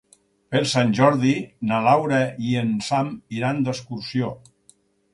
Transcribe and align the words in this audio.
Per 0.53 0.61
Sant 0.71 0.93
Jordi 0.99 1.35
na 1.73 1.83
Laura 1.89 2.23
i 2.49 2.57
en 2.65 2.75
Sam 2.91 3.15
iran 3.41 3.65
d'excursió. 3.69 4.37